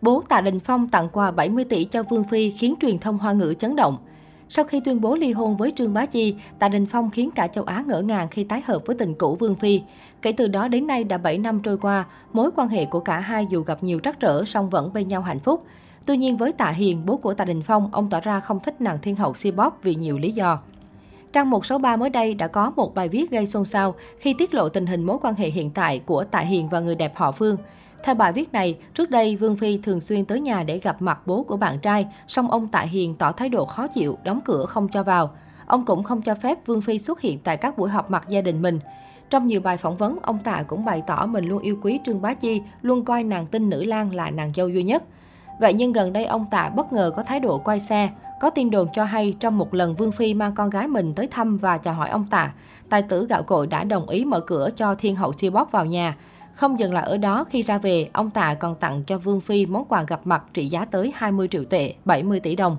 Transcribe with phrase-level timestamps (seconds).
[0.00, 3.32] Bố Tạ Đình Phong tặng quà 70 tỷ cho Vương Phi khiến truyền thông hoa
[3.32, 3.96] ngữ chấn động.
[4.48, 7.46] Sau khi tuyên bố ly hôn với Trương Bá Chi, Tạ Đình Phong khiến cả
[7.46, 9.82] châu Á ngỡ ngàng khi tái hợp với tình cũ Vương Phi.
[10.22, 13.20] Kể từ đó đến nay đã 7 năm trôi qua, mối quan hệ của cả
[13.20, 15.64] hai dù gặp nhiều trắc trở song vẫn bên nhau hạnh phúc.
[16.06, 18.80] Tuy nhiên với Tạ Hiền, bố của Tạ Đình Phong, ông tỏ ra không thích
[18.80, 20.58] nàng thiên hậu si vì nhiều lý do.
[21.32, 24.68] Trang 163 mới đây đã có một bài viết gây xôn xao khi tiết lộ
[24.68, 27.56] tình hình mối quan hệ hiện tại của Tạ Hiền và người đẹp họ Phương.
[28.02, 31.26] Theo bài viết này, trước đây Vương Phi thường xuyên tới nhà để gặp mặt
[31.26, 34.64] bố của bạn trai, song ông Tạ Hiền tỏ thái độ khó chịu, đóng cửa
[34.66, 35.30] không cho vào.
[35.66, 38.40] Ông cũng không cho phép Vương Phi xuất hiện tại các buổi họp mặt gia
[38.40, 38.78] đình mình.
[39.30, 42.22] Trong nhiều bài phỏng vấn, ông Tạ cũng bày tỏ mình luôn yêu quý Trương
[42.22, 45.02] Bá Chi, luôn coi nàng tinh nữ lang là nàng dâu duy nhất.
[45.60, 48.08] Vậy nhưng gần đây ông Tạ bất ngờ có thái độ quay xe.
[48.40, 51.26] Có tin đồn cho hay trong một lần Vương Phi mang con gái mình tới
[51.26, 52.52] thăm và chào hỏi ông Tạ,
[52.88, 55.84] tài tử gạo cội đã đồng ý mở cửa cho thiên hậu siêu bóp vào
[55.84, 56.16] nhà.
[56.54, 59.66] Không dừng lại ở đó, khi ra về, ông Tạ còn tặng cho Vương Phi
[59.66, 62.76] món quà gặp mặt trị giá tới 20 triệu tệ, 70 tỷ đồng.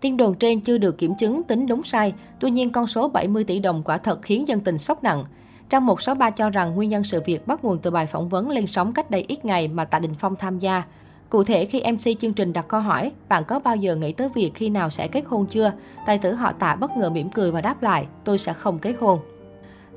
[0.00, 3.44] Tin đồn trên chưa được kiểm chứng tính đúng sai, tuy nhiên con số 70
[3.44, 5.24] tỷ đồng quả thật khiến dân tình sốc nặng.
[5.70, 8.66] Trang 163 cho rằng nguyên nhân sự việc bắt nguồn từ bài phỏng vấn lên
[8.66, 10.82] sóng cách đây ít ngày mà Tạ Đình Phong tham gia.
[11.30, 14.28] Cụ thể khi MC chương trình đặt câu hỏi, bạn có bao giờ nghĩ tới
[14.34, 15.72] việc khi nào sẽ kết hôn chưa?
[16.06, 18.94] Tài tử họ Tạ bất ngờ mỉm cười và đáp lại, tôi sẽ không kết
[19.00, 19.20] hôn.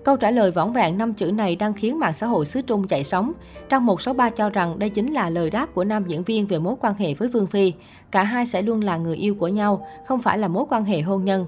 [0.07, 2.87] Câu trả lời võng vẹn năm chữ này đang khiến mạng xã hội xứ Trung
[2.87, 3.31] chạy sóng.
[3.69, 6.75] Trang 163 cho rằng đây chính là lời đáp của nam diễn viên về mối
[6.81, 7.73] quan hệ với Vương Phi.
[8.11, 11.01] Cả hai sẽ luôn là người yêu của nhau, không phải là mối quan hệ
[11.01, 11.45] hôn nhân.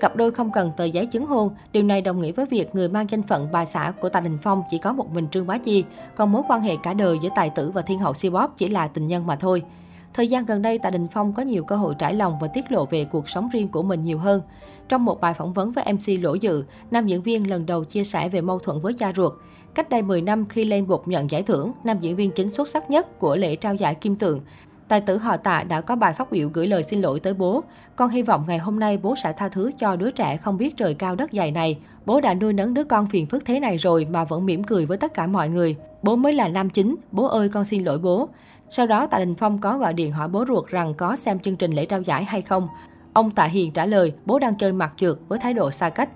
[0.00, 2.88] Cặp đôi không cần tờ giấy chứng hôn, điều này đồng nghĩa với việc người
[2.88, 5.58] mang danh phận bà xã của Tạ Đình Phong chỉ có một mình Trương Bá
[5.58, 5.84] Chi,
[6.16, 8.68] còn mối quan hệ cả đời giữa tài tử và thiên hậu siêu bóp chỉ
[8.68, 9.62] là tình nhân mà thôi.
[10.18, 12.72] Thời gian gần đây, Tạ Đình Phong có nhiều cơ hội trải lòng và tiết
[12.72, 14.42] lộ về cuộc sống riêng của mình nhiều hơn.
[14.88, 18.04] Trong một bài phỏng vấn với MC Lỗ Dự, nam diễn viên lần đầu chia
[18.04, 19.32] sẻ về mâu thuẫn với cha ruột.
[19.74, 22.68] Cách đây 10 năm khi lên bục nhận giải thưởng, nam diễn viên chính xuất
[22.68, 24.40] sắc nhất của lễ trao giải Kim Tượng,
[24.88, 27.62] Tài tử họ tạ đã có bài phát biểu gửi lời xin lỗi tới bố.
[27.96, 30.76] Con hy vọng ngày hôm nay bố sẽ tha thứ cho đứa trẻ không biết
[30.76, 31.78] trời cao đất dày này.
[32.06, 34.86] Bố đã nuôi nấng đứa con phiền phức thế này rồi mà vẫn mỉm cười
[34.86, 35.76] với tất cả mọi người.
[36.02, 38.28] Bố mới là nam chính, bố ơi con xin lỗi bố.
[38.70, 41.56] Sau đó Tạ Đình Phong có gọi điện hỏi bố ruột rằng có xem chương
[41.56, 42.68] trình lễ trao giải hay không.
[43.12, 46.08] Ông Tạ Hiền trả lời bố đang chơi mặt trượt với thái độ xa cách.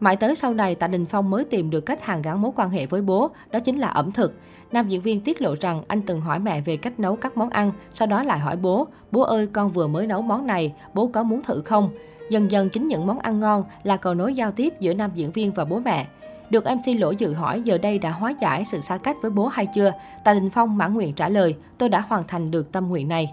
[0.00, 2.70] Mãi tới sau này, Tạ Đình Phong mới tìm được cách hàng gắn mối quan
[2.70, 4.34] hệ với bố, đó chính là ẩm thực.
[4.72, 7.50] Nam diễn viên tiết lộ rằng anh từng hỏi mẹ về cách nấu các món
[7.50, 11.06] ăn, sau đó lại hỏi bố, bố ơi con vừa mới nấu món này, bố
[11.06, 11.90] có muốn thử không?
[12.30, 15.32] Dần dần chính những món ăn ngon là cầu nối giao tiếp giữa nam diễn
[15.32, 16.06] viên và bố mẹ.
[16.50, 19.46] Được MC Lỗ Dự hỏi giờ đây đã hóa giải sự xa cách với bố
[19.46, 19.92] hay chưa?
[20.24, 23.32] Tạ Đình Phong mãn nguyện trả lời, tôi đã hoàn thành được tâm nguyện này.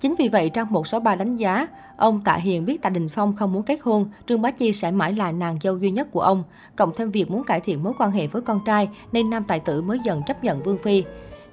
[0.00, 1.66] Chính vì vậy, trong một số bài đánh giá,
[1.96, 4.90] ông Tạ Hiền biết Tạ Đình Phong không muốn kết hôn, Trương Bá Chi sẽ
[4.90, 6.42] mãi là nàng dâu duy nhất của ông.
[6.76, 9.60] Cộng thêm việc muốn cải thiện mối quan hệ với con trai, nên nam tài
[9.60, 11.04] tử mới dần chấp nhận Vương Phi.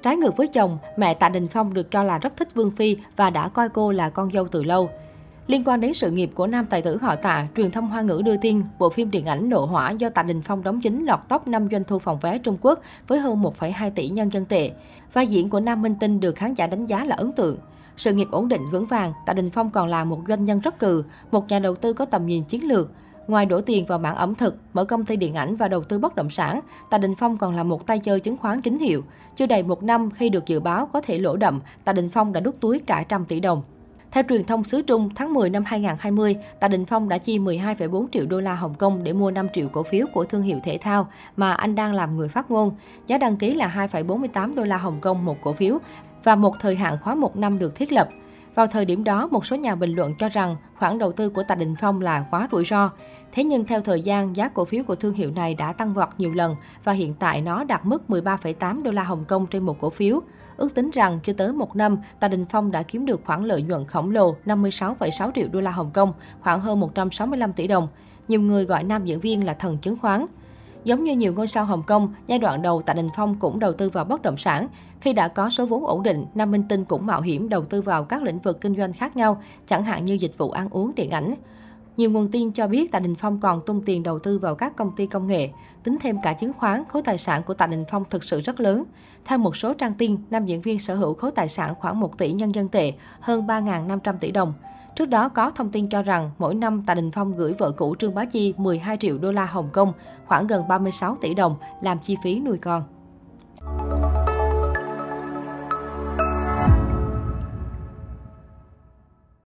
[0.01, 2.97] Trái ngược với chồng, mẹ Tạ Đình Phong được cho là rất thích Vương Phi
[3.15, 4.89] và đã coi cô là con dâu từ lâu.
[5.51, 8.21] Liên quan đến sự nghiệp của nam tài tử họ Tạ, truyền thông Hoa ngữ
[8.25, 11.19] đưa tin bộ phim điện ảnh Nộ hỏa do Tạ Đình Phong đóng chính lọt
[11.29, 14.71] top 5 doanh thu phòng vé Trung Quốc với hơn 1,2 tỷ nhân dân tệ.
[15.13, 17.57] Vai diễn của nam minh tinh được khán giả đánh giá là ấn tượng.
[17.97, 20.79] Sự nghiệp ổn định vững vàng, Tạ Đình Phong còn là một doanh nhân rất
[20.79, 22.91] cừ, một nhà đầu tư có tầm nhìn chiến lược.
[23.27, 25.99] Ngoài đổ tiền vào mảng ẩm thực, mở công ty điện ảnh và đầu tư
[25.99, 29.03] bất động sản, Tạ Đình Phong còn là một tay chơi chứng khoán chính hiệu.
[29.35, 32.33] Chưa đầy một năm khi được dự báo có thể lỗ đậm, Tạ Đình Phong
[32.33, 33.63] đã đút túi cả trăm tỷ đồng.
[34.11, 38.05] Theo truyền thông xứ Trung, tháng 10 năm 2020, Tạ Đình Phong đã chi 12,4
[38.11, 40.77] triệu đô la Hồng Kông để mua 5 triệu cổ phiếu của thương hiệu thể
[40.81, 41.07] thao
[41.37, 42.75] mà anh đang làm người phát ngôn.
[43.07, 45.77] Giá đăng ký là 2,48 đô la Hồng Kông một cổ phiếu
[46.23, 48.09] và một thời hạn khóa một năm được thiết lập.
[48.55, 51.43] Vào thời điểm đó, một số nhà bình luận cho rằng khoản đầu tư của
[51.43, 52.89] Tạ Đình Phong là quá rủi ro.
[53.31, 56.09] Thế nhưng theo thời gian, giá cổ phiếu của thương hiệu này đã tăng vọt
[56.17, 59.79] nhiều lần và hiện tại nó đạt mức 13,8 đô la Hồng Kông trên một
[59.79, 60.21] cổ phiếu.
[60.57, 63.61] Ước tính rằng chưa tới một năm, Tạ Đình Phong đã kiếm được khoản lợi
[63.61, 67.87] nhuận khổng lồ 56,6 triệu đô la Hồng Kông, khoảng hơn 165 tỷ đồng.
[68.27, 70.25] Nhiều người gọi nam diễn viên là thần chứng khoán.
[70.83, 73.73] Giống như nhiều ngôi sao Hồng Kông, giai đoạn đầu Tạ Đình Phong cũng đầu
[73.73, 74.67] tư vào bất động sản.
[75.01, 77.81] Khi đã có số vốn ổn định, Nam Minh Tinh cũng mạo hiểm đầu tư
[77.81, 80.95] vào các lĩnh vực kinh doanh khác nhau, chẳng hạn như dịch vụ ăn uống,
[80.95, 81.33] điện ảnh.
[81.97, 84.75] Nhiều nguồn tin cho biết Tạ Đình Phong còn tung tiền đầu tư vào các
[84.75, 85.49] công ty công nghệ.
[85.83, 88.59] Tính thêm cả chứng khoán, khối tài sản của Tạ Đình Phong thực sự rất
[88.59, 88.83] lớn.
[89.25, 92.17] Theo một số trang tin, nam diễn viên sở hữu khối tài sản khoảng 1
[92.17, 94.53] tỷ nhân dân tệ, hơn 3.500 tỷ đồng.
[95.01, 97.95] Trước đó có thông tin cho rằng mỗi năm Tạ Đình Phong gửi vợ cũ
[97.99, 99.93] Trương Bá Chi 12 triệu đô la Hồng Kông,
[100.25, 102.83] khoảng gần 36 tỷ đồng làm chi phí nuôi con.